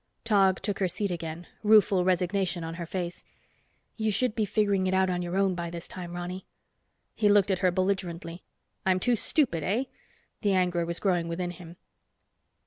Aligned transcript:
Tog 0.23 0.63
took 0.63 0.79
her 0.79 0.87
seat 0.87 1.11
again, 1.11 1.45
rueful 1.61 2.03
resignation 2.03 2.63
on 2.63 2.73
her 2.73 2.87
face. 2.87 3.23
"You 3.97 4.09
should 4.09 4.33
be 4.33 4.45
figuring 4.45 4.87
it 4.87 4.95
out 4.95 5.11
on 5.11 5.21
your 5.21 5.37
own 5.37 5.53
by 5.53 5.69
this 5.69 5.87
time, 5.87 6.15
Ronny." 6.15 6.47
He 7.13 7.29
looked 7.29 7.51
at 7.51 7.59
her 7.59 7.69
belligerently. 7.69 8.41
"I'm 8.83 8.99
too 8.99 9.15
stupid, 9.15 9.61
eh?" 9.61 9.83
The 10.41 10.53
anger 10.53 10.87
was 10.87 10.99
growing 10.99 11.27
within 11.27 11.51
him. 11.51 11.77